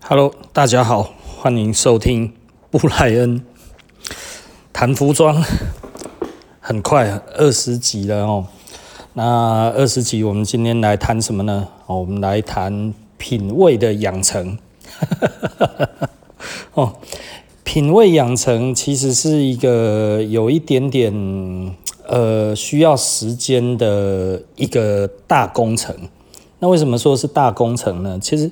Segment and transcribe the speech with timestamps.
[0.00, 2.32] Hello，大家好，欢迎收听
[2.70, 3.44] 布莱恩
[4.72, 5.44] 谈服装。
[6.60, 8.46] 很快二十集了哦，
[9.12, 11.68] 那二十集我们今天来谈什么呢？
[11.86, 14.58] 我们来谈品味的养成。
[16.72, 16.94] 哦，
[17.62, 21.76] 品味养成其实是一个有一点点
[22.06, 25.94] 呃需要时间的一个大工程。
[26.60, 28.18] 那为什么说是大工程呢？
[28.20, 28.50] 其实，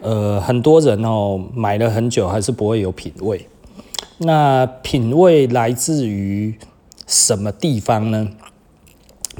[0.00, 3.48] 呃，很多人哦买了很久还是不会有品味。
[4.18, 6.54] 那品味来自于
[7.06, 8.28] 什么地方呢？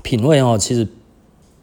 [0.03, 0.89] 品味哦，其实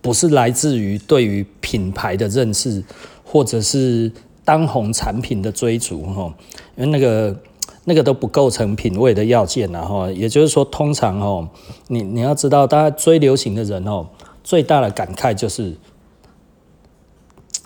[0.01, 2.81] 不是来自于对于品牌的认识，
[3.25, 4.09] 或者是
[4.45, 6.33] 当红产品的追逐哈，
[6.77, 7.37] 因为那个
[7.83, 11.49] 那个都不构成品味的要件然后，也就是说，通常哦，
[11.87, 14.07] 你你要知道，大家追流行的人哦，
[14.41, 15.75] 最大的感慨就是。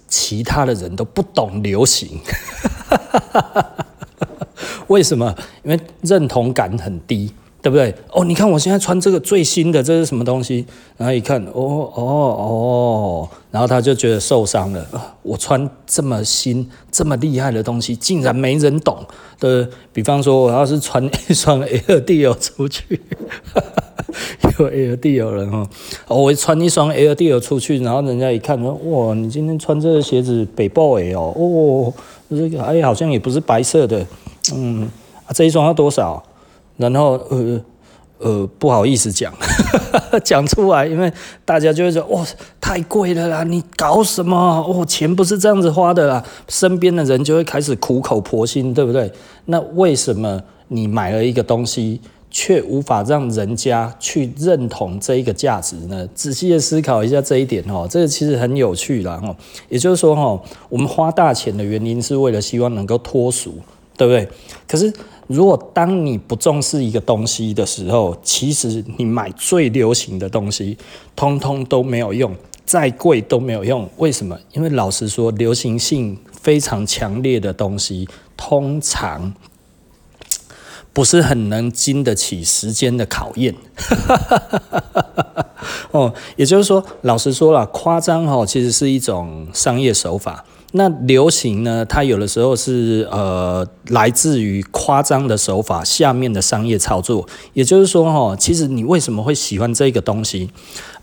[0.09, 2.19] 其他的人都不懂流行，
[4.87, 5.33] 为什么？
[5.63, 7.93] 因为认同感很低，对不对？
[8.11, 10.65] 哦，你看我现在穿这个最新的，这是什么东西？
[10.97, 14.85] 然后一看，哦哦哦，然后他就觉得受伤了。
[15.21, 18.97] 我穿这么新、这么厉害的东西，竟然没人懂。
[19.39, 23.01] 对，比方说，我要是穿 一双 Air Deal 出去。
[24.57, 25.67] 有 Air Deal 人哦，
[26.07, 31.93] 我穿一双 Air Deal 出去，然后人家一看说，哇，你今天穿这个鞋子北爆诶哦，哦，
[32.29, 34.05] 这个哎好像也不是白色的，
[34.53, 34.89] 嗯，
[35.25, 36.21] 啊、这一双要多少？
[36.79, 37.61] 然后呃
[38.17, 39.31] 呃不好意思讲，
[40.23, 41.13] 讲出来，因为
[41.45, 42.25] 大家就会说，哇，
[42.59, 44.35] 太贵了啦，你搞什么？
[44.35, 49.11] 哦，钱不是这样子花的啦，身边的人就会开始苦口婆心，对不对？
[49.45, 52.01] 那为什么你买了一个东西？
[52.31, 56.07] 却无法让人家去认同这一个价值呢？
[56.13, 59.35] 仔细的思考一下这一点哦，这个其实很有趣啦哈。
[59.67, 63.55] 也就是说哈，我们花大钱的原因是为了希望能够脱俗，
[63.97, 64.29] 对不对？
[64.67, 64.93] 可是
[65.29, 70.75] 如果当你不重视一个东西的时候，其实你买最流行的东西，
[71.15, 73.87] 通通都没有用，再贵都没有用。
[73.97, 74.35] 为什么？
[74.53, 79.31] 因为老实说，流行性非常强烈的东西，通常。
[80.91, 83.53] 不是很能经得起时间的考验，
[85.91, 90.43] 哦，也就是说，老实说了，夸张哈，其实是一种商业手法。
[90.71, 97.27] 那流行呢，它有的时候是呃，来自于夸张的手法下面的商业操作。
[97.53, 100.49] 也就是说哈，其实你为什么会喜欢这个东西？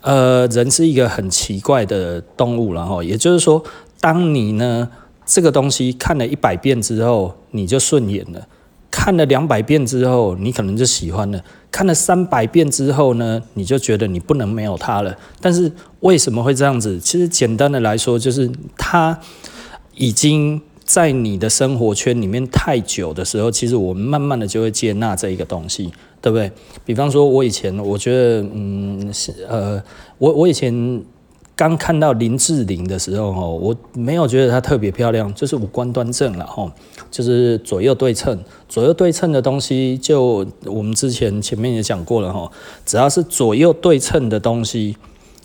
[0.03, 3.61] 呃，人是一个很奇怪的动物，然后也就是说，
[4.01, 4.89] 当你呢
[5.25, 8.47] 这个东西看了一百遍之后，你就顺眼了。
[8.99, 11.39] 看了两百遍之后，你可能就喜欢了；
[11.71, 15.15] 看了三百遍之后呢，你就觉得你不能没有它了。
[15.39, 15.71] 但是
[16.01, 16.99] 为什么会这样子？
[16.99, 19.21] 其实简单的来说，就是它
[19.97, 25.93] 已经在你的生活圈里面太久的时候，其实我们慢慢的就会接纳这一个东西，
[26.23, 26.51] 对不对？
[26.87, 29.81] 比方说，我以前我觉得，嗯，是呃，
[30.17, 31.05] 我我以前。
[31.59, 36.47] 刚看到林志玲的时候，我没有觉得她特别漂亮，就是五官端正了，
[37.17, 38.39] 就是左右对称，
[38.69, 42.53] 左右对称的东西，就我们之前前面也讲过了哈，
[42.85, 44.95] 只要是左右对称的东西，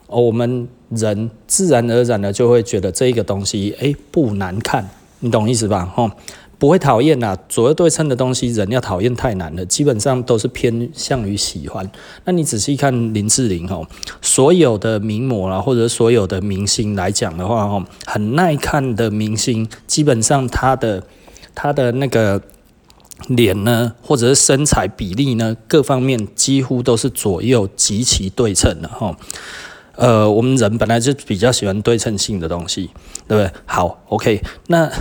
[0.08, 4.86] 哦我们人自然而然的就会觉得这个东西，哎，不难看，
[5.22, 5.86] 你懂意思吧？
[5.96, 6.14] 哈
[6.60, 11.90] 不会讨厌呐，左右对称的东西，人要讨厌太难了，基本上都是偏向于喜欢。
[12.26, 13.88] 那你仔细看林志玲哦，
[14.22, 21.02] 所有的名模啦，或者所有的明星来讲的话哦，很耐看的明星，基本上他的
[21.62, 22.42] 他的那个
[23.28, 29.16] 脸呢，或者是身材比例呢，各方面几乎都是左右极其对称的哈。
[29.96, 32.90] 呃，我们人本来就比较喜欢对称性的东西，
[33.28, 33.52] 对不对？
[33.68, 34.92] 好，OK，那。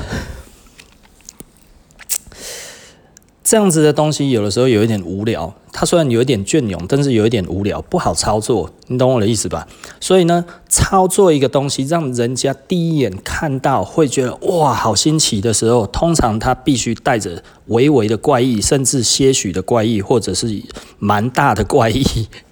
[3.42, 9.66] 这样子的东西有的时候有一点无聊，它虽然有一点隽永，但是有一点无聊，不好操作，你懂我的意思吧？
[9.98, 20.62] 所以呢，操作一个东西，让人家第一眼看到会觉得哇，好新奇的时候，通常它必须带着微微的怪异，甚至些许的怪异，或者是
[20.98, 22.04] 蛮大的怪异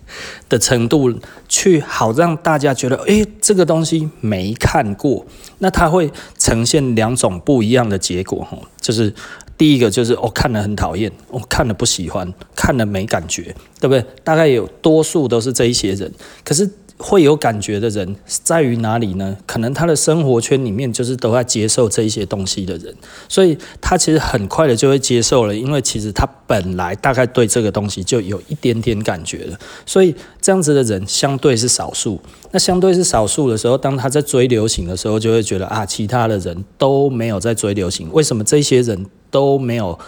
[0.49, 1.12] 的程度，
[1.49, 5.27] 去好让大家觉得，诶，这个东西没看过，
[5.59, 9.15] 那它会呈现两种不一样的结果，哈，就是。
[9.59, 14.03] 第一个就是我、哦、看了很讨厌，我、看了不喜欢，看了没感觉，对不对？
[14.23, 16.11] 大概有多数都是这一些人。
[16.45, 19.37] 可是会有感觉的人在于哪里呢？
[19.47, 22.95] 可能他的生活圈里面就是都在接受这一些东西的人，
[23.29, 32.21] 所以他其实很快的就会接受了，因为其实他本来大概对这个东西就有一点点感觉了，所以这样子的人相对是少数。
[32.50, 39.99] 那相对是少数的时候，当他在追流行的时候，就会觉得啊，其他的人都没有在追流行，为什么这些人都没有？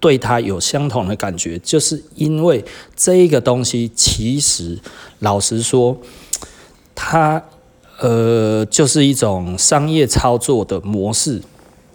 [0.00, 2.64] 对他有相同的感觉，就是因为
[2.94, 4.78] 这一个东西，其实
[5.18, 5.98] 老实说，
[7.00, 7.40] 它
[8.00, 11.40] 呃就是一种商业操作的模式。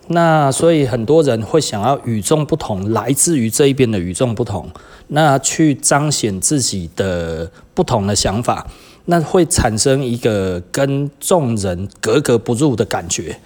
[0.08, 4.70] 那所以很多人会想要与众不同，来自于这一边的与众不同，
[5.08, 8.68] 那去彰显自己的不同的想法，
[9.06, 13.38] 那会产生一个跟众人格格不入的感觉。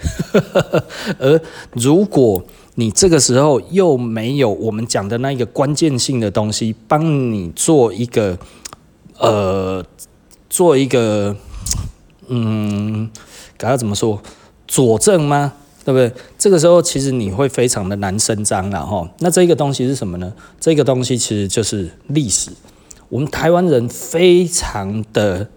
[1.20, 1.40] 而
[1.74, 2.44] 如果
[2.76, 8.38] 你这个时候又没有我们讲的那一个关键性的东西，帮你做一个
[9.20, 9.84] 呃，
[10.50, 11.36] 做一个
[12.28, 13.10] 嗯，
[13.58, 14.22] 该要怎么说
[14.68, 15.54] 佐证吗？
[15.86, 16.12] 对不对？
[16.38, 19.10] 这个时候其实你会非常的难伸张了哈。
[19.20, 20.34] 那这个东西是什么呢？
[20.60, 22.52] 这个东西其实就是历史。
[23.08, 25.48] 我们台湾人非常的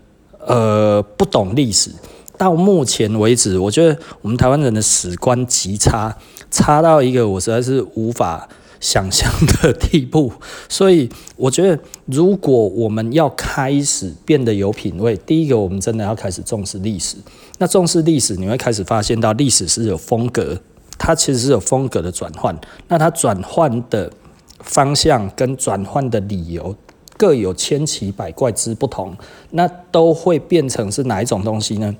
[0.47, 1.91] 呃不懂历史，
[2.39, 6.17] 到目前为止，我觉得我们台湾人的史观极差。
[6.49, 8.49] 差到一个我实在是无法
[8.81, 10.32] 想象的地步，
[10.69, 17.17] 所以我觉得，如果我们要开始变得有品味，第一个，我们真的要开始重视历史。
[17.59, 20.59] 那重视历史，你会开始发现到历史是有风格，
[20.99, 22.59] 它其实是有风格的转换。
[22.88, 24.11] 那它转换的
[24.61, 26.75] 方向跟转换的理由
[27.19, 29.15] 各有千奇百怪之不同，
[29.50, 31.94] 那都会变成是哪一种东西呢？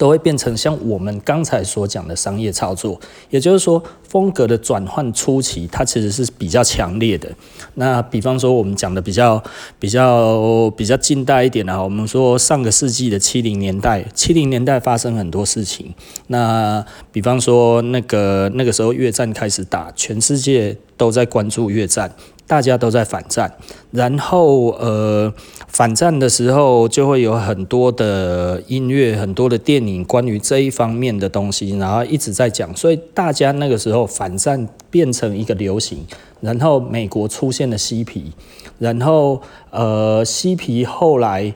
[0.00, 2.98] 都会变成像我们刚才所讲的商业操作，
[3.28, 7.30] 也就是说，风格的转换初期，它其实是比较强烈的。
[7.74, 9.44] 那比方说，我们讲的比较
[9.78, 15.94] 比较比较近代一点的，我们说上个世纪的七零年代，七零年代发生很多事情。
[16.28, 16.82] 那
[17.12, 22.10] 比方说，那个那个时候越战开始打，全世界都在关注越战。
[22.50, 23.54] 大家都在反战，
[23.92, 25.32] 然后呃，
[25.68, 36.04] 反战的时候就会有很多的音乐、很多的电影关于这一方面的东西，然后一直在讲，所以大家那个时候反战变成一个流行，
[36.40, 38.32] 然后美国出现了嬉皮，
[38.80, 41.54] 然后呃，嬉皮后来。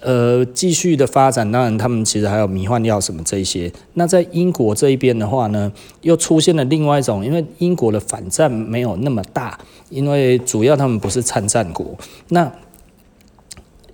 [0.00, 3.70] 呃，继续的发展，当然他们其实还有迷幻药什么这一些。
[3.94, 5.70] 那在英国这一边的话呢，
[6.00, 9.58] 又出现了另外一种，因为英国的反战没有那么大，
[9.90, 11.96] 因为主要他们不是参战国。
[12.28, 12.50] 那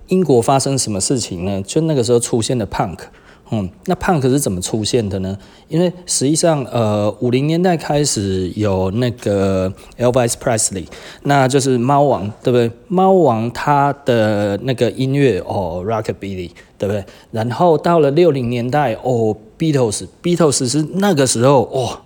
[0.07, 1.61] 英国发生什么事情呢？
[1.61, 2.99] 就那个时候出现了 punk。
[3.49, 5.37] 嗯，那 punk 是怎么出现的呢？
[5.69, 10.85] 因为实际上，呃，五零年代开始有那个 Elvis Presley，
[11.23, 12.69] 那就是猫王，对不对？
[12.89, 17.05] 猫王他的那个音乐哦，Rockabilly，对不对？
[17.31, 22.01] 然后到了六零年代，哦，Beatles，Beatles 是那个时候哦，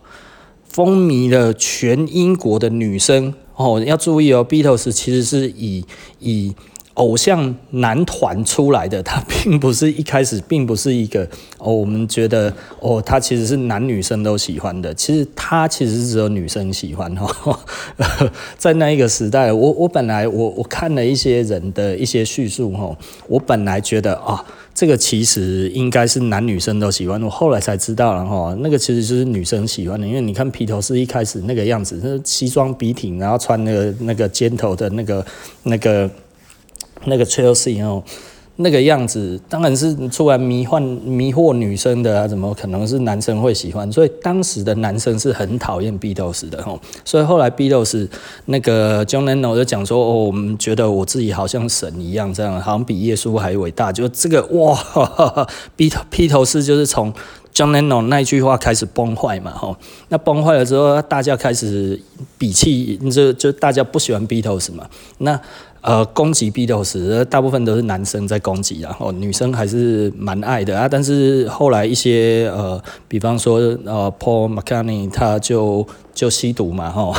[0.70, 3.84] 风靡了全英国的女生哦。
[3.84, 5.84] 要注意哦，Beatles 其实是以
[6.20, 6.56] 以
[7.02, 11.28] 偶像男团出来的，他并不是一开始，并不是一个
[11.58, 14.94] 哦，我们觉得哦，他其实是男女生都喜欢的。
[14.94, 17.60] 其实他其实是只有女生喜欢哈哦。
[18.56, 22.96] 在那一个时代，我我本来我我看了一些人的一些叙述哦，
[23.28, 24.46] 我本来觉得啊，
[24.76, 27.20] 这个其实应该是男女生都喜欢。
[27.24, 35.26] 我后来才知道了哈，那个其实就是女生喜欢的，因为你看披头士一开始那个样子，是西装笔挺，然后穿那个那个尖头的那个
[35.64, 36.08] 那个。
[37.06, 38.04] 那个 Chelsea 哦，
[38.58, 43.92] 那个样子当然是出来迷幻迷惑女生的啊，怎么可能是男生会喜欢？
[43.92, 46.80] 所以当时的男生是很讨厌 Beatles 的哦。
[47.04, 48.08] 所以后来 Beatles
[48.46, 54.78] 那个 John Lennon 就讲说：“哦，我们觉得我自己好像神一样，这样好像比耶稣还伟大。”就这个哇，
[55.76, 57.12] 披头披头士就是从
[57.56, 59.76] John Lennon 那句话开始崩坏嘛，吼。
[60.10, 62.00] 那崩坏了之后，大家开始
[62.38, 65.40] 鄙弃，就就大家不喜欢 Beatles 嘛，那。
[65.82, 70.88] 呃，攻击 Beatles，大部分都是男生在攻击啊，哦，女生还是蛮爱的啊。
[70.88, 77.16] 但是后来一些呃，比方说呃，Paul McCartney 他就就吸毒嘛， 吼，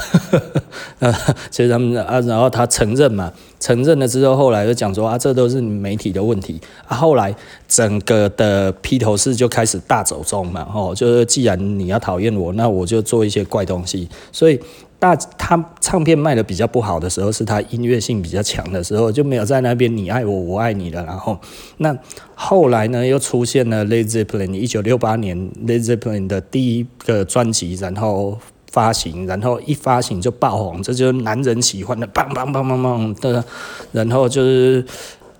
[1.01, 1.13] 呃，
[1.51, 6.97] 其实他们啊，然后他承认嘛，承认了之后，后来就讲说啊，这都是媒体的问题啊。
[6.97, 7.35] 后来
[7.67, 14.61] 整个的披头士就开始大走中嘛，哦，就是既然你要讨厌我，那我就做一些怪东西，所以。
[15.03, 21.05] 大他唱片卖的比较不好的时候，是他音乐性比较强的时候，就没有在那边你爱我我爱你了。
[21.05, 21.37] 然后，
[21.79, 21.93] 那
[22.37, 28.39] 后来呢，又出现了 Led Zeppelin，一九六八年 Led Zeppelin 的第一个专辑，然后
[28.71, 33.45] 发行，然后一发行就爆红，这就是男人喜欢的，梆梆梆梆梆的，
[33.91, 34.85] 然后就是。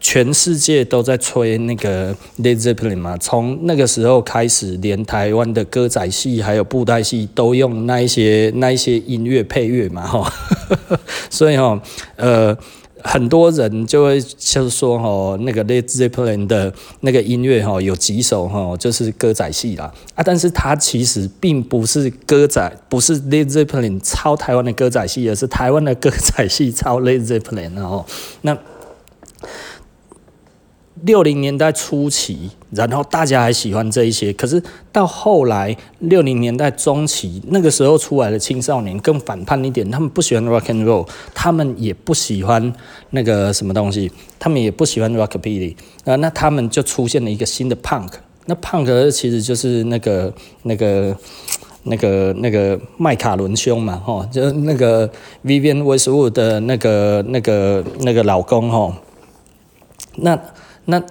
[0.03, 10.31] 全世界都在吹那个 Led Zeppelin 嘛，从那个时候开始，连台湾的歌仔戏还有布袋戏都用那一些那一些音乐配乐嘛，哈，
[11.31, 11.81] 所以哈，
[12.17, 12.55] 呃。
[13.05, 28.07] 很多人就会就是说哈，那个 Led Zeppelin 的那个音乐哈，有几首哈，就是歌仔戏啦啊，但是它其实并不是歌仔，不是 Led Zeppelin 抄台湾的歌仔戏，而是台湾的歌仔戏抄 Led Zeppelin 然后
[28.43, 28.57] 那。
[31.05, 42.73] 六零年代初期，然后大家还喜欢这一些，可是到后来六零年代中期，那个时候出来的青少年更反叛一点，他们不喜欢 rock and roll，他们也不喜欢
[43.11, 48.13] 那个什么东西，他们也不喜欢 rockabilly，啊，那他们就出现了一个新的 punk，
[48.47, 50.33] 那 punk 其实就是那个
[50.63, 51.17] 那个
[51.83, 55.11] 那个那个麦卡伦兄嘛，吼，就是那个
[55.45, 58.95] Vivian Westwood 的那个那个那个老公，吼，
[60.19, 60.39] 那。
[60.87, 61.03] 那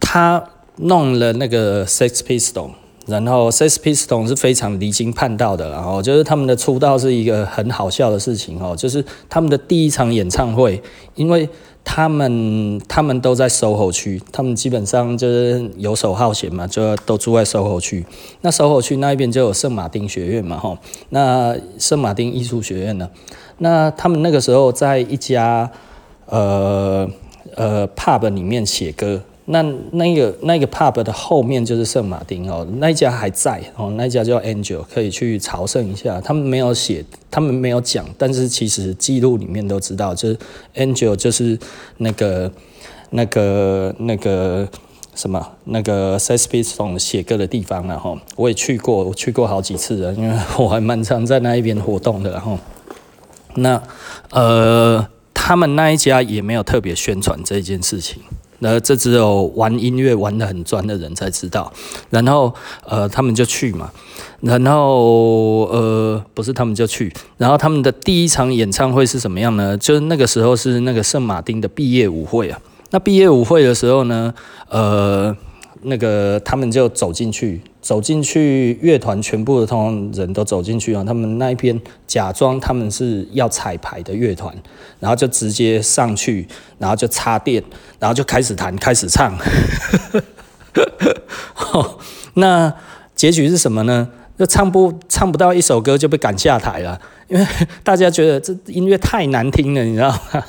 [0.00, 0.44] 他
[0.76, 2.70] 弄了那个 Sex p i s t o l
[3.06, 10.82] 然后 Sex p i s t o l 是非常离经叛道的，然后就是他们的出道是一个很好笑的事情哦，就是他们的第一场演唱会，
[11.14, 11.48] 因为
[11.82, 18.04] 他们他们都在 SOHO 区，他们基本上就是游手好闲嘛，就都住在 SOHO 区。
[18.42, 20.78] 那 SOHO 区那一边就有圣马丁学院嘛，哈，
[21.08, 23.08] 那圣马丁艺术学院呢，
[23.58, 25.70] 那他们那个时候在一家
[26.26, 27.08] 呃。
[27.58, 29.60] 呃，pub 里面写歌，那
[29.90, 36.20] 那个那个 pub 的后面就是圣马丁哦，那一家还在哦，那一家叫 Angel，可以去朝圣一下。
[36.20, 40.38] 他们没有写，他们没有讲，但是其实记录里面都知道，就是
[40.76, 41.58] Angel 就是
[41.96, 42.52] 那个
[43.10, 44.68] 那个那个
[45.16, 52.56] 什么那个 Sex Pistols 写歌的地方然后我也去过，我去过好几次了，因为我还蛮常在那一边活动的，然后
[53.56, 53.82] 那
[54.30, 55.08] 呃。
[55.48, 58.20] 他们那一家也没有特别宣传这件事情，
[58.58, 61.72] 那这只有玩音乐玩得很专的人才知道。
[62.10, 63.90] 然后呃，他们就去嘛，
[64.42, 69.74] 然后呃，不是他们就去，然后他们的第一场演唱会是什么样呢？
[69.78, 72.60] 就是那个时候是那个圣马丁的毕业舞会啊。
[72.90, 74.34] 那毕业舞会的时候呢，
[74.68, 75.34] 呃。
[75.82, 81.04] 那个他们就走进去，走进去，乐团全部的通人都走进去啊。
[81.04, 84.54] 他们那一边假装他们是要彩排的乐团，
[84.98, 86.46] 然后就直接上去，
[86.78, 87.62] 然后就插电，
[87.98, 89.36] 然后就开始弹，开始唱。
[92.34, 92.72] 那
[93.14, 94.08] 结局是什么呢？
[94.38, 97.46] 就唱不唱不到一首歌就被赶下台了，因为
[97.82, 100.44] 大家觉得这音乐太难听了，你知道吗？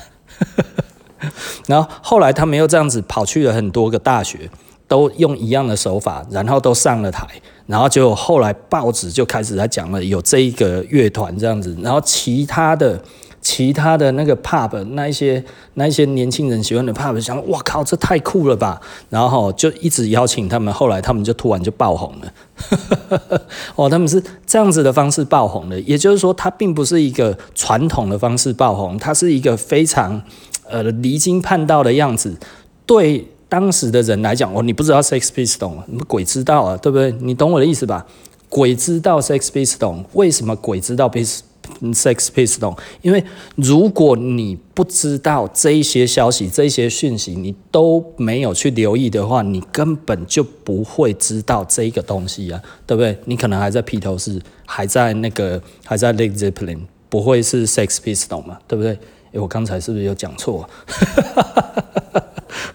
[1.66, 4.50] 然后后来他们又这样子跑去了很多个大学。
[4.90, 7.24] 都用一样的手法，然后都上了台，
[7.66, 13.00] 然后就后来报纸就开始在讲了，有这一个乐团这样子，然后其他的
[13.40, 15.44] 其他的那个 pub 那一些
[15.74, 23.40] 那一些年轻人喜欢的 pub 想，哇靠，这太酷了吧，然后就一直邀请他们，后来他们就突然就爆红了，
[23.76, 30.20] 哦，他们是这样子的方式爆红的，也就是说，它并不是一个传统的方式爆红，它是一个非常
[30.68, 32.36] 呃离经叛道的样子，
[32.84, 33.28] 对。
[33.50, 37.12] 当时的人来讲，哦，你不知道 Sex p i s t o l 你鬼知道啊，对不对？
[37.20, 38.06] 你懂我的意思吧？
[38.48, 42.76] 鬼知道 Sex p i s t o l 为什么鬼知道 Sex p i s t o l
[43.02, 43.22] 因为
[43.56, 53.18] 如果你不知道这一些消息、这一些讯息，你都没有去留意的话，你根本就不会知道这个东西啊，对不对？
[53.24, 56.78] 你可能还在披头士，还在那个，还在 Led Zeppelin，
[57.08, 58.96] 不会是 Sex p i s t o l 嘛，对不对？
[59.32, 60.68] 诶，我刚才是不是有讲错？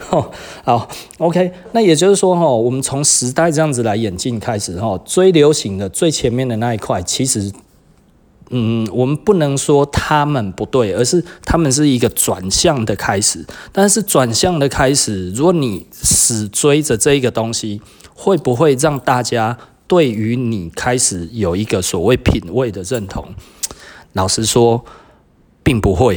[0.10, 0.32] 哦，
[0.64, 7.52] 好，OK，那也就是说，哈，我们从时代这样子来演进开始，哈，最流行的最前面的那一块，其实，
[8.52, 13.46] 嗯，我们不能说他们不对，而是他们是一个转向的开始。
[13.74, 17.82] 但是转向的开始，如果你死追着这一个东西，
[18.14, 19.58] 会不会让大家
[19.88, 23.26] 对于你开始有一个所谓品味的认同？
[24.14, 24.86] 老实说。
[25.66, 26.16] 并不会，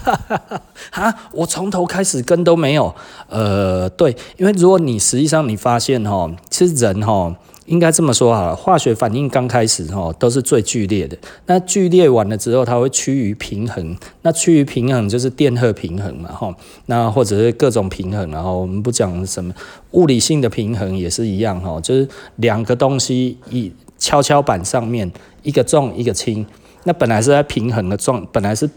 [0.92, 1.14] 啊！
[1.32, 2.94] 我从头开始跟都没有。
[3.30, 11.16] 呃，对，因为如果你实际上你发现哈，其实人哈，应该这么说好了，化学反应刚开始哈都是最剧烈的。
[11.46, 13.96] 那剧烈完了之后，它会趋于平衡。
[14.20, 16.54] 那趋于平衡就是电荷平衡嘛哈。
[16.84, 19.54] 那或者是各种平衡，然后我们不讲什么
[19.92, 25.10] 物理性的平衡也是一样哈，就是两个东西一跷跷板上面
[25.42, 26.44] 一个重一个轻。
[26.84, 28.68] 那本来是在平衡的状，本来是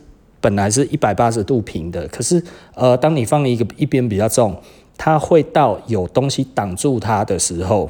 [0.41, 2.43] 本来是一百八十度平的，可是
[2.75, 4.55] 呃，当你放一个一边比较重，
[4.97, 7.89] 它会到有东西挡住它的时候，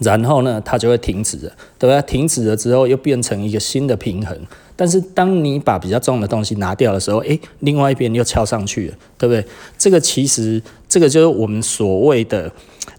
[0.00, 2.00] 然后呢，它就会停止了，对吧？
[2.02, 4.38] 停止了之后，又变成一个新的平衡。
[4.74, 9.44] 但是当你把比较重的东西拿掉的时候，诶，另外一边又翘上去了，对不对？
[9.76, 12.50] 这个其实，这个就是我们所谓的。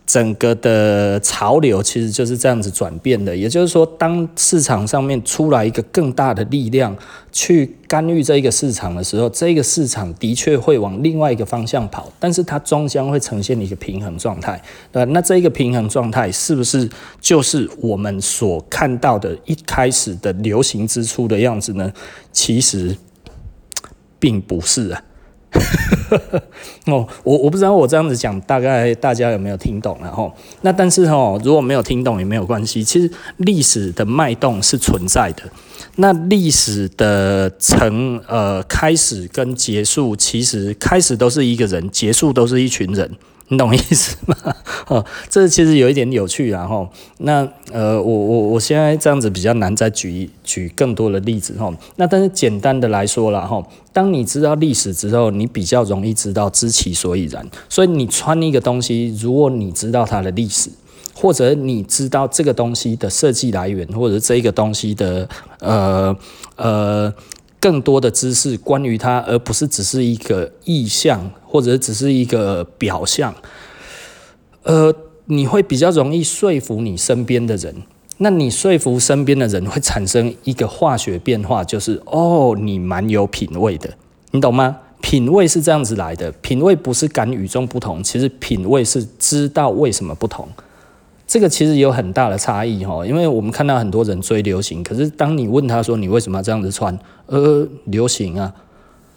[0.08, 6.96] 整个的潮流其实就是这样子转变的，也就是说，当市场上面出来一个更大的力量
[7.30, 14.62] 去干预这一个市场的时候，这个市场的确会往另外一个方向跑，但是它终将会呈现一个平衡状态。
[14.94, 21.92] 呃，那这一个平衡状态是不是就是我们所看到的一开始的流行之初的样子呢？
[22.32, 22.96] 其实
[24.18, 25.04] 并不是啊。
[26.88, 29.98] 哦，我我不知道我这样子讲，大概大家有没有听懂？
[30.02, 32.84] 然后，那但是哦，如果没有听懂也没有关系。
[32.84, 35.44] 其实历史的脉动是存在的，
[35.96, 43.12] 那历史的成呃开始跟结束，其实开始都是一个人，结束都是一群人。
[43.50, 44.36] 你懂意思吗？
[44.88, 46.88] 哦，这其实有一点有趣，然后
[47.20, 51.74] 那呃，我我我现在这样子比较难再举举更多的例子哈。
[51.96, 57.48] 那但是简单的来说了哈，当你知道历史之后，你比较容易知道知其所以然。
[57.70, 60.70] 所以你穿一个东西，如果你知道它的历史，
[61.14, 65.28] 或者你知道这个东西的设计来源，或者这个东西的
[65.60, 66.16] 呃
[66.58, 67.14] 呃。
[67.60, 73.34] 更多的知识关于它，而不是只是一个意象，或者只是一个表象。
[74.64, 74.94] 呃，
[75.26, 77.76] 你会比较容易说服你身边的人。
[78.20, 83.90] 那你说服身边的人会产生一个化学变化，就是哦，你蛮有品味的，
[84.32, 84.78] 你懂吗？
[85.00, 90.48] 品味是这样子来的，品味不是敢与众不同，其实品味是知道为什么不同。
[91.28, 96.98] 这个其实有很大的差异哈，因为我们看到很多人追流行，可是当你问他说，你为什么要这样子穿？
[97.26, 98.54] 呃，流行啊，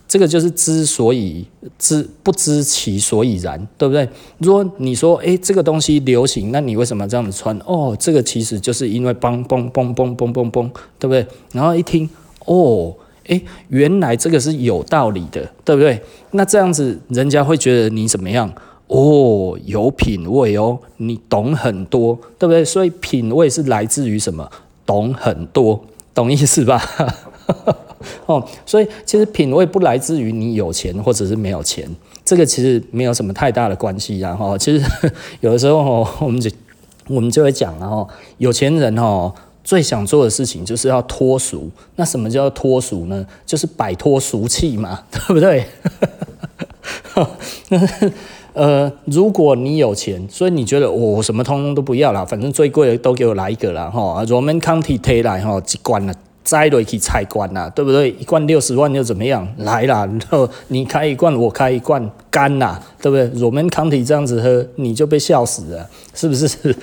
[0.08, 1.46] 这个就是之所以
[1.78, 4.08] 知不知其所以然，对不对？
[4.38, 7.56] 如果你说，诶，这个东西流行，那你为什么这样子穿？
[7.64, 11.24] 哦，这个其实就是因为嘣嘣嘣嘣嘣嘣嘣，对不对？
[11.52, 12.10] 然后一听，
[12.46, 12.92] 哦，
[13.28, 16.02] 诶，原来这个是有道理的，对不对？
[16.32, 18.52] 那这样子人家会觉得你怎么样？
[18.90, 22.64] 哦，有品味哦，你懂很多，对不对？
[22.64, 24.50] 所以品味是来自于什么？
[24.84, 25.80] 懂很多，
[26.12, 26.82] 懂意思吧？
[28.26, 31.88] 哦，所以其实品味不来自于你有钱或者是没有钱，
[32.24, 34.18] 这个其实没有什么太大的关系。
[34.18, 34.84] 然后，其实
[35.40, 36.50] 有的时候， 我们就
[37.06, 39.32] 我们就会讲，然后有钱人哦，
[39.62, 41.70] 最想做的事情就是要脱俗。
[41.94, 43.24] 那什么叫脱俗呢？
[43.46, 45.64] 就是摆脱俗气嘛，对不对？
[48.52, 54.24] 呃，如果你有钱，所以你觉得我、什么通通都不要了，反正最贵的都给我来一个了哈。
[54.24, 58.10] Roman Conti 提来哈，一罐了，摘了去菜罐了，对不对？
[58.10, 59.46] 一罐六十万又怎么样？
[59.58, 66.74] 来啦，然后你开一罐，我开一罐，干啦，对不对？Roman County 这样子喝，你就被笑死了，是不是？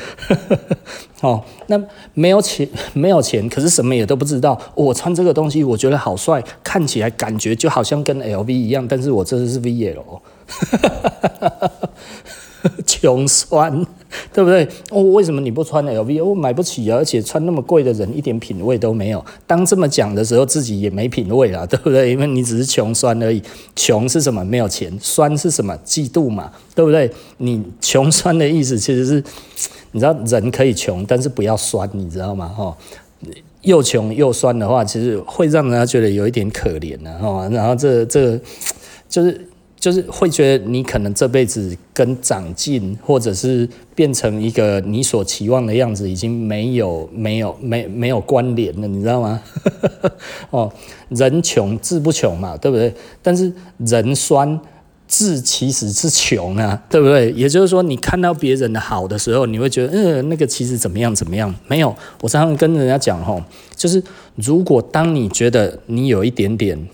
[1.22, 1.78] 哦，那
[2.14, 4.58] 没有钱，没有钱，可是什么也都不知道。
[4.74, 9.98] 我穿这个东西，我觉得好帅，看起来感觉就好像跟 LV 一样，但是我这是 VL。
[12.86, 13.86] 穷酸，
[14.34, 14.68] 对不对？
[14.90, 16.24] 哦，为什么你不穿 LV？
[16.24, 19.24] 我、哦、买不起啊，而且穿那么贵的人一点品味都没有。
[19.46, 22.12] 当这么讲的时候，自己也没品味了，对不对？
[22.12, 23.42] 因为你只是穷酸而已。
[23.76, 24.44] 穷是什么？
[24.44, 24.92] 没有钱。
[25.00, 25.78] 酸是什么？
[25.86, 27.10] 嫉妒嘛，对不对？
[27.38, 29.24] 你穷酸的意思其实是，
[29.92, 32.48] 你知道人可以穷，但是不要酸，你知道吗？
[32.48, 32.76] 哈，
[33.62, 37.48] 又穷又酸的话，其实会让人家觉得有一点可怜的哈。
[37.52, 38.40] 然后这这
[39.08, 39.48] 就是。
[39.80, 49.40] 就是会觉得你可能这辈子跟长进，或者是变成一个你所期望的样子，已经没有没有没没有关联了，你知道吗？
[50.50, 50.72] 哦，
[51.10, 52.92] 人穷志不穷嘛，对不对？
[53.22, 54.60] 但是人酸
[55.08, 57.32] 志其实是穷啊，对不对？
[57.34, 61.54] 也就是说，你看到别人的好的时候，你会觉得，嗯，那个其实怎么样怎么样？
[61.68, 63.42] 没有，我常常跟人家讲，吼，
[63.76, 64.04] 就是
[64.36, 66.88] 如果当你觉得你有一点点。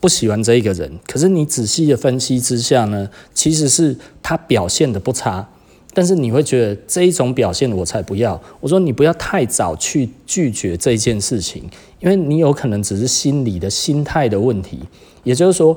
[0.00, 5.48] 不喜欢这一个人，可是你仔细的分析之下呢，其实是他表现的不差，
[5.92, 8.40] 但是你会觉得这一种表现我才不要。
[8.60, 14.78] 我说你不要太早去拒绝这件事情，因为你有可能只是心理的心态的问题。
[15.24, 15.76] 也就是说，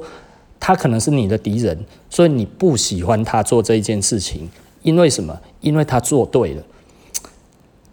[0.60, 1.78] 他可能是你的敌人，
[2.10, 4.48] 所以你不喜欢他做这一件事情，
[4.84, 5.38] 因为什么？
[5.62, 6.64] 因为他做对了。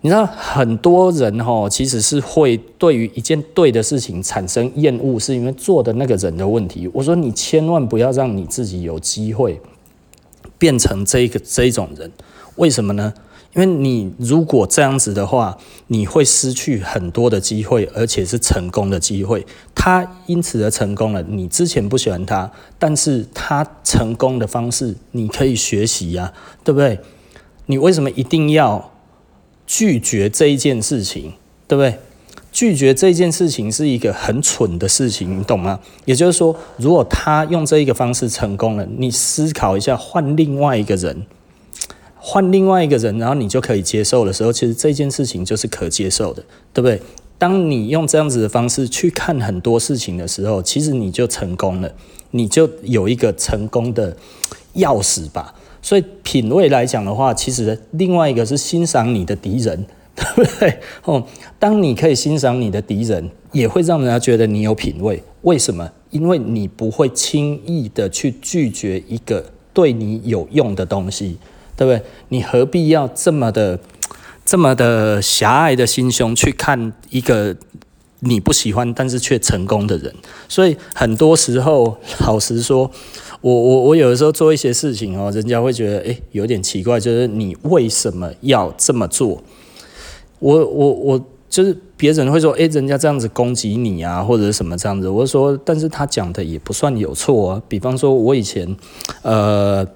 [0.01, 6.89] 你知道很多人哈，其实是会对于一件对的事情产生厌恶，是因为做的那个人的问题。
[6.93, 9.61] 我说你千万不要让你自己有机会
[10.57, 12.13] 变成这个这种人，
[12.55, 13.13] 为什么呢？
[13.57, 15.59] 因为你如果这样子的话，
[15.89, 19.45] 你会失去很多的机会，而且是成功的机会。
[19.75, 26.33] 他因此而成功了，你之前不喜欢他，但是他成功的方式你可以学习呀，
[26.63, 27.01] 对不对？
[27.67, 28.93] 你为什么一定要？
[29.69, 31.35] 拒绝这一件事情，
[31.69, 31.99] 对不对？
[32.51, 35.79] 拒绝这件事情是一个很蠢的事情，你懂吗？
[36.07, 41.27] 也就是说，如果他用这一个方式成功了，你思考一下，换另外一个人，
[42.17, 47.01] 换另外一个人，然后你就可以接受的时候，其实这件事情就是可接受的，对不对？
[47.37, 51.93] 当你用这样子的方式去看很多事情的时候，其实你就成功了，
[52.31, 54.17] 你就有一个成功的
[54.77, 55.55] 钥匙吧。
[55.81, 59.87] 所以品味来讲的话，其实另外一个是欣赏你的敌人。
[60.19, 60.81] 对不对？
[61.05, 61.25] 哦，
[61.61, 65.23] 当你可以欣赏你的敌人，也会让人家觉得你有品味。
[65.43, 65.89] 为什么？
[66.11, 71.39] 因为你不会轻易的去拒绝一个对你有用的东西，
[71.77, 72.03] 对不对？
[72.31, 73.79] 你何必要这么的、
[74.45, 77.57] 这么的狭隘的心胸去看一个
[78.19, 80.13] 你不喜欢但是却成功的人？
[80.49, 82.91] 所以很多时候，老实说，
[83.41, 89.43] 我我我有的时候做一些事情哦，人家会觉得诶，有点奇怪，就是你为什么要这么做？
[90.41, 95.09] 我我我就是别人会说，诶，人家这样子攻击你啊，或者什么这样子。
[95.09, 97.63] 我说，但是他讲的也不算有错啊。
[97.69, 98.77] 比方说，我以前，
[99.23, 99.87] 呃，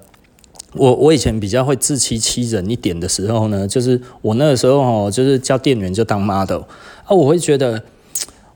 [0.73, 6.61] 我我以前比较会自欺欺人一点的时候呢，就是我那个时候哦，就是叫店员就当 model
[7.05, 7.83] 啊，我会觉得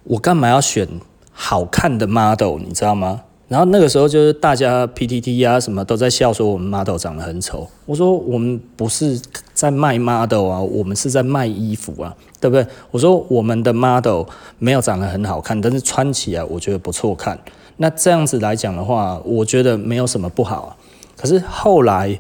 [0.06, 0.88] 我干嘛要选
[1.32, 3.22] 好看的 model，你知道吗？
[3.48, 7.66] 然后那个时候就是大家 PTT 啊什么都在笑说我们 model 长得很丑。
[7.86, 9.18] 我说我们不是
[9.54, 12.68] 在卖 model 啊，我们是在卖衣服啊，对不对？
[12.92, 14.24] 我说我们的 model
[14.60, 17.40] 没有长得很好看，但是穿起来我觉得不错看。
[17.78, 20.76] 那这样子来讲的话，我觉得没有什么不好啊。
[21.16, 22.20] 可是后来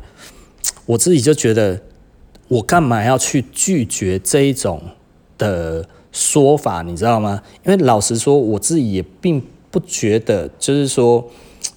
[0.85, 1.77] 我自己就觉得，
[2.47, 4.81] 我干嘛要去拒绝这一种
[5.37, 7.41] 的说法，你知道吗？
[7.65, 9.43] 因为老实说，我自己也并。
[9.69, 11.25] 不觉得，就是说，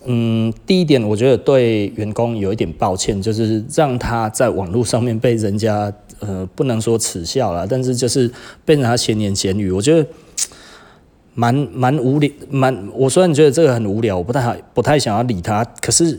[0.04, 8.30] 嗯，第一点，我觉得对员工有一点抱歉，就是让他在网络上面被人家，呃，不能说耻笑了，但是就是
[8.64, 10.06] 被人家闲言闲语，我觉得
[11.34, 16.18] 蛮蛮无聊，蛮，我虽然觉得这个很无聊，我不太，不太想要理他，可是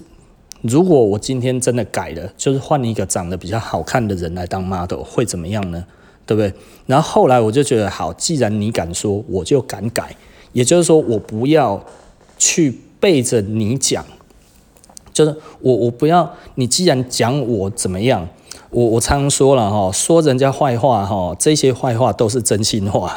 [0.62, 5.84] 如果我今天真的改了，就是换一个长得比较好看的人来当 model，会怎么样呢？
[6.25, 6.53] 对不对？
[6.86, 10.15] 然后后来我就觉得，好，既然你敢说，我就敢改。
[10.53, 11.83] 也就是说，我不要
[12.37, 14.05] 去背着你讲，
[15.13, 18.27] 就是我我不要你既然讲我怎么样，
[18.69, 23.15] 我我常常说了哈，说人家坏话哈，这些坏话都是真心话。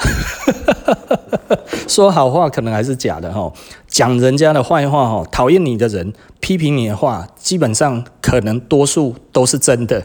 [1.88, 3.52] 说好话可能还是假的哈，
[3.88, 10.04] 讲人家的坏话哈，讨厌你的人批评你的话，基本上可能多数都是真的，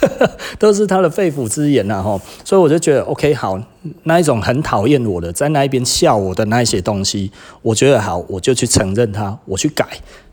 [0.58, 2.20] 都是他的肺腑之言呐哈。
[2.44, 3.60] 所以我就觉得 OK 好，
[4.04, 7.30] 那一种很讨厌我的，在那一边笑我的那些东西，
[7.62, 9.86] 我觉得好，我就去承认他，我去改，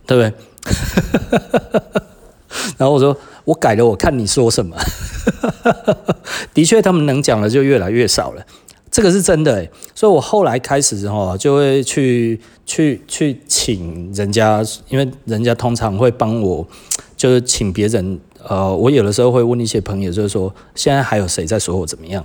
[0.06, 0.34] 对不对？
[2.78, 4.76] 然后我说我改了，我看你说什么。
[6.54, 8.44] 的确，他们能讲的就越来越少了。
[8.92, 16.68] 这个是真的，所以我后来开始哈，就会去去去请人家，因为人家通常会帮我，
[17.16, 18.20] 就是请别人。
[18.48, 22.24] 呃，我有的时候会问一些朋友，就是说现在还有谁在说我怎么样？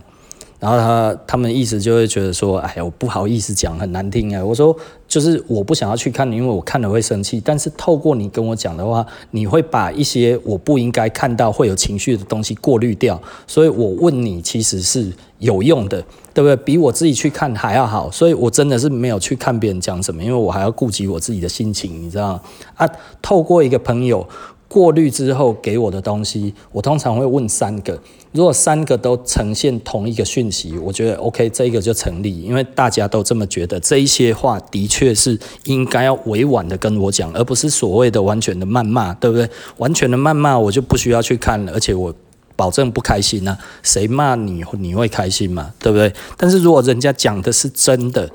[0.60, 4.42] 然后他他们意思就会觉得说，哎呀，我不好意思讲，很难听啊。
[4.42, 4.74] 我说
[5.08, 7.42] 就是我不想要去看，因为我看了会生气。
[7.44, 13.20] 但是透过你跟我讲的话，你会把一些我不应该看到会有情绪的东西过滤掉。
[13.48, 16.02] 所以我问你，其实是有用的，
[16.34, 16.56] 对不对？
[16.56, 18.10] 比我自己去看还要好。
[18.10, 22.42] 所以我真的是没有去看别人讲什么，因为我还要顾及我自己的心情，你知道？
[22.74, 22.86] 啊，
[23.22, 24.26] 透过一个朋友。
[24.66, 27.96] 过滤之后给我的东西，我通常会问三个。
[28.32, 33.78] 如果三个都呈现同一个讯息，我觉得 OK，这一个就成立，因为大家都这么觉得。
[33.78, 39.48] 这一些话的确是应该要委婉的跟我讲，而不是所谓的完全的谩骂，对不对？
[39.76, 42.12] 完全的谩骂我就不需要去看了，而且我
[42.56, 43.56] 保证不开心啊。
[43.82, 45.72] 谁骂你你会开心吗？
[45.78, 46.12] 对不对？
[46.36, 48.30] 但是如果人家讲的是真的，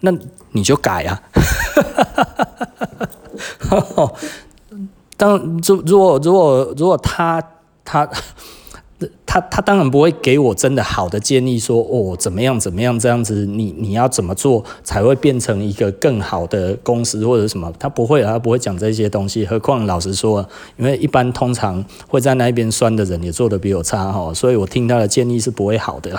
[0.00, 0.12] 那
[0.52, 1.22] 你就改啊。
[5.16, 7.42] 当如如果如果如果他
[7.84, 8.08] 他
[9.32, 17.72] 他他当然不会给我真的好的建议，说哦怎么样怎么样这样子，你你要怎么做才会变成一个更好的公司或者什么？
[17.78, 19.46] 他不会，他不会讲这些东西。
[19.46, 26.14] 何况老实说，因为一般通常会在那边酸的人也做得比我差哈，所以我听他的建议是不会好的。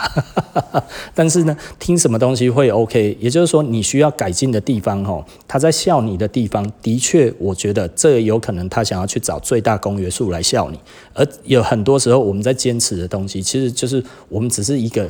[1.13, 3.15] 但是呢，听什么东西会 OK？
[3.19, 10.79] 也就是说，你需要改进的地方哈，他在笑你的地方，的确，我觉得这有可能他想要去找最大公约数来笑你，
[11.13, 15.09] 而有很多时候我们在坚持的东西，其实就是我们只是一个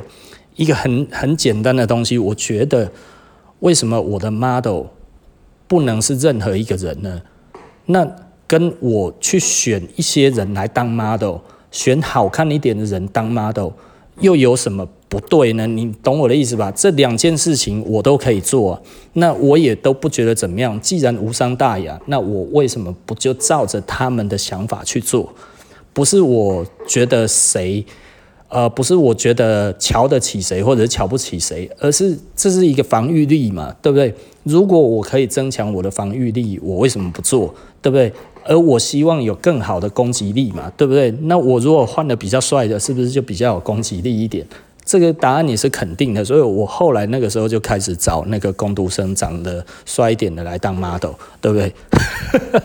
[0.56, 2.18] 一个很很简单的东西。
[2.18, 2.90] 我觉得，
[3.60, 4.86] 为什么我的 model
[5.68, 7.22] 不能是任何一个人呢？
[7.86, 8.04] 那
[8.46, 11.36] 跟我去选一些人来当 model，
[11.70, 13.70] 选好看一点的人当 model，
[14.20, 15.66] 又有什么不对呢？
[15.66, 16.70] 你懂我的意思吧？
[16.72, 18.80] 这两件事情我都可以做，
[19.14, 20.78] 那我也都不觉得怎么样。
[20.80, 25.32] 既然无伤大雅，那我为什么不就照着他们的想法去做？
[25.94, 27.86] 不是我觉得谁，
[28.48, 34.12] 呃，不是我觉得瞧得起谁或者是瞧不起谁，而是这是一个防御力嘛，对不对？
[34.42, 37.54] 如果我可以增强我的防御力，我为什么不做？
[37.80, 38.12] 对不对？
[38.46, 41.10] 而我希望有更好的攻击力嘛，对不对？
[41.22, 44.46] 那我如果换的比较帅的，是不是就比较有攻击力一点？
[44.84, 51.72] 这个答案你是肯定的，所以我后来那个时候就开始找那个工读生长得帅一点的来当 model，对不对？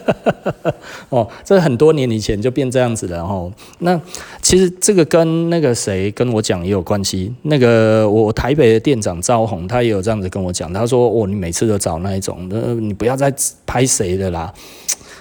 [1.10, 3.52] 哦，这很多年以前就变这样子了哦。
[3.80, 4.00] 那
[4.42, 7.34] 其实这个跟那个谁跟我讲也有关系。
[7.44, 13.34] 那个我台北的店长赵红，他也有这样子跟我讲，他说：“哦，你每次都找那一种，呃，你不要再
[13.66, 14.54] 拍谁的啦。”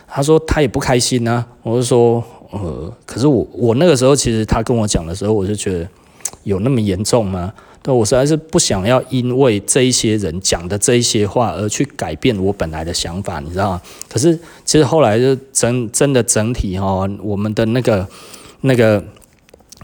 [0.09, 1.47] 他说他也不开心啊。
[1.63, 5.89] 我就说：“呃，可是我我那个时候其实他跟我讲的时候，我就觉得。”
[6.49, 7.53] 有那么严重吗？
[7.81, 13.83] 但我实在是不想要因为这一些人讲的这一些话而去改变我本来的想法，你知道吗？
[14.09, 18.07] 可是其实后来就整真的整体哈，我们的那个
[18.63, 19.03] 那个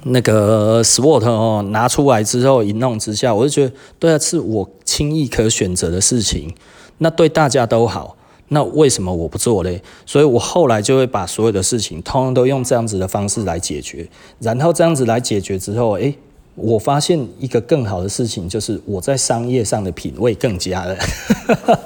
[0.04, 6.52] 那个 SWOT 哦拿出来之后一弄之下，我就觉得对啊，是我轻易可选择的事情，
[6.98, 8.16] 那对大家都好，
[8.48, 9.80] 那为什么我不做嘞？
[10.04, 14.08] 所以我后来就会把所有的事情通通都用这样子的方式来解决，
[14.40, 16.18] 然后这样子来解决之后，诶。
[16.56, 20.96] 我发现一个更好的事情，就是我在商业上的品味更佳了。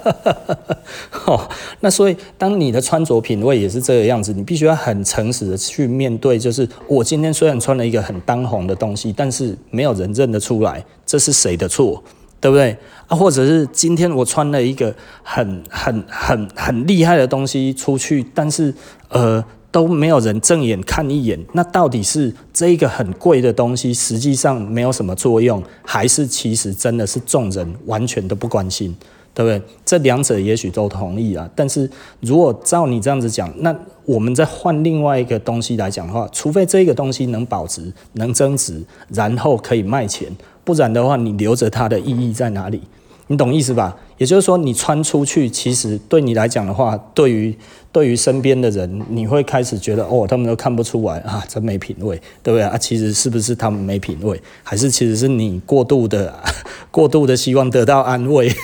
[1.25, 12.03] 哦，那所以当你的穿着品味也是这个样子，你必须要很诚实的去面对，就是我今天虽然穿了一个很当红的东西，但是没有人认得出来这是谁的错，
[12.39, 12.77] 对不对？
[13.07, 18.73] 啊，或者是今天我穿了一个很很很很厉害的东西出去，但是
[19.09, 19.43] 呃。
[19.71, 28.95] 都没有人正眼看一眼，那到底是这一个很贵的东西，实际上没有什么作用，还是其实真的是众人完全都不关心，
[29.33, 29.61] 对不对？
[29.85, 31.47] 这两者也许都同意啊。
[31.55, 31.89] 但是
[32.21, 40.27] 如果照你这样子讲，那我们再换另外一个东西来讲的话，除非这个东西能保值、能增值，然后可以卖钱，
[40.63, 42.81] 不然的话，你留着它的意义在哪里？
[43.27, 43.95] 你懂意思吧？
[44.19, 47.55] 也就是说，你穿出去，其实对你来讲的话，对于
[47.91, 52.77] 对于身边的人，你会开始觉得哦，他们都看不出来啊，真没品味，对不对啊？
[52.77, 56.33] 其实是不是他们没品味，还是其实是你过度的、
[56.91, 58.51] 过度的希望得到安慰？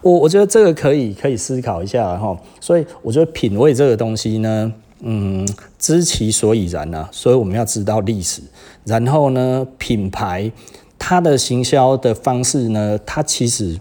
[0.00, 2.34] 我我觉得这个可以可以思考一下哈。
[2.58, 5.46] 所以我觉得品味这个东西呢，嗯，
[5.78, 8.40] 知其所以然啊，所以我们要知道历史，
[8.84, 10.50] 然后呢，品牌。
[10.98, 13.78] 他的行销的方式呢，他其实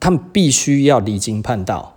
[0.00, 1.96] 他们必须要离经叛道，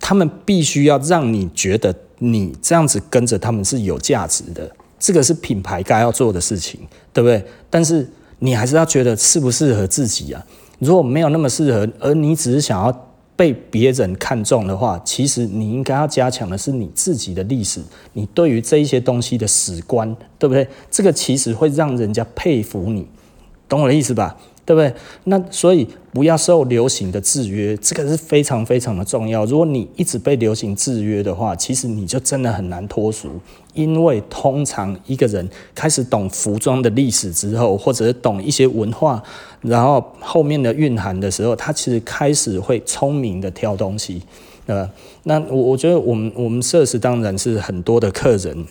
[0.00, 6.80] 他们必须要让你觉得你这样子跟着他们是有价值的，这个是品牌该要做的事情，
[7.12, 7.44] 对不对？
[7.70, 10.44] 但是你还是要觉得适不适合自己啊？
[10.78, 13.08] 如果没有那么适合，而你只是想要。
[13.34, 17.80] 被别人看中的话，其实你应该要加强的是你自己的历史，
[18.12, 20.66] 你对于这一些东西的史观，对不对？
[20.90, 23.06] 这个其实会让人家佩服你，
[23.68, 24.36] 懂我的意思吧？
[24.64, 24.94] 对不对？
[25.24, 29.44] 那所以不要受流行的制约，这个是非常非常的重要。
[29.44, 33.28] 如果你一直被流行制约的话，其实你就真的很难脱俗。
[33.74, 39.22] 因为通常一个人开始懂服装的历史之后，或者懂一些文化，
[39.62, 44.22] 然后后面的蕴含的时候，他其实开始会聪明的挑东西，
[44.66, 44.88] 呃？
[45.24, 48.66] 那我我觉得我们我们设施当然是很多的客人。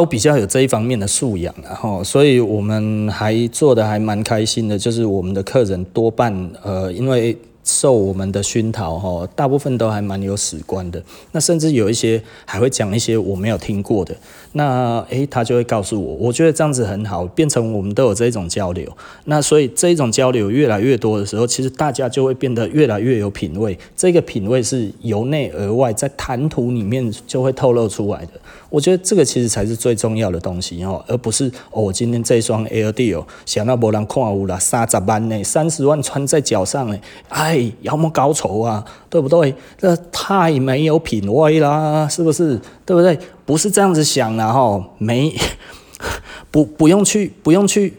[0.00, 7.36] 都比较有这一方面的素养，然后，所以我们还做的还蛮开心的，就是我们的客人多半，呃，因为。
[7.70, 11.00] 受我们的熏陶，哈，大部分都还蛮有史观的。
[11.32, 14.14] 那甚至有一些还会讲一些我没有听过的。
[14.52, 18.90] 那诶，他就会告诉我，我觉得这样子很好，变成我们都有这种交流。
[19.26, 23.78] 那所以这一种交流越来越多的时候，其实大家就会变得越来越有品味。
[23.96, 28.32] 这个品味是由内而外，在谈吐里面就会透露出来的。
[28.68, 39.54] 我觉得这个其实才是最重要的东西哦，而不是哦，我今天这双 Air Deal 想到没人看有啦，三十万呢，三十万穿在脚上呢，哎，要么高丑啊，对不对？
[39.78, 42.60] 这太没有品味啦，是不是？
[42.84, 43.18] 对不对？
[43.44, 45.34] 不是这样子想的哈，没
[46.50, 47.94] 不不用去不用去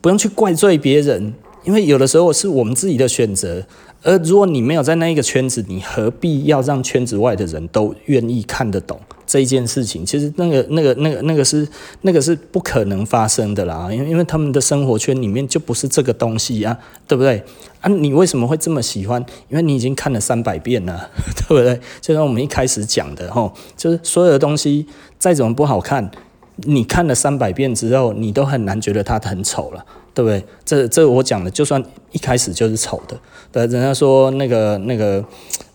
[0.00, 1.34] 不用去怪罪别人，
[1.64, 3.64] 因为有的时候是我们自己的选择。
[4.02, 8.98] 而如果你没有在那一个圈子，你何必要让圈子外的人都愿意看得懂？
[9.30, 11.64] 这一件事情，其实那个、那个、那个、那个是
[12.00, 17.40] 那个是不可能发生的啦，因为因为他们的生活圈里面就不是这个东西啊，对不对？
[17.80, 19.24] 啊，你为什么会这么喜欢？
[19.48, 21.08] 因为你已经看了三百遍了，
[21.46, 21.78] 对不对？
[22.00, 24.84] 就像我们一开始讲的吼，就是所有的东西
[25.16, 26.10] 再怎么不好看，
[26.56, 29.86] 你看了三百遍之后，你都很难觉得它很丑了。
[30.12, 30.44] 对不对？
[30.64, 33.16] 这这我讲的，就算一开始就是丑的，
[33.52, 35.24] 对，人家说那个那个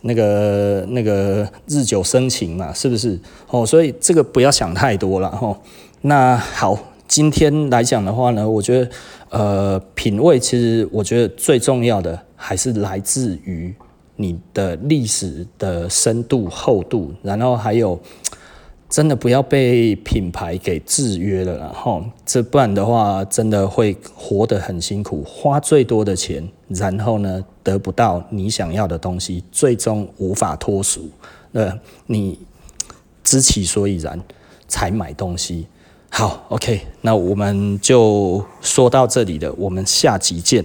[0.02, 3.20] 那个那个日久生情嘛，是不是？
[3.50, 5.58] 哦，所以这个不要想太多了哈。
[6.02, 8.90] 那好，今天来讲的话呢，我觉得
[9.30, 13.74] 呃，品味其实我觉得最重要的还是来自于
[14.18, 18.00] 你的历史的深度厚度，然后还有。
[18.88, 31.10] 真的不要被品牌给制约了，然后这不然的话，真的会活得很辛苦，花最多的钱，然后呢，得不到你想要的东西，最终无法脱俗。
[31.54, 32.38] 呃，你
[33.24, 34.22] 知其所以然，
[34.68, 35.68] 才买东西。
[36.10, 40.64] 好，OK，那我们就说到这里了，我们下集见。